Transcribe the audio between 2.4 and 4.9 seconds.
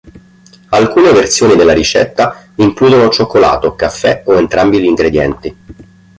includono cioccolato, caffè o entrambi gli